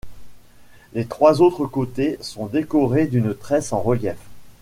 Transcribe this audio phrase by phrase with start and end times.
[0.93, 4.17] Les trois autres côtés sont décorés d'une tresse en relief.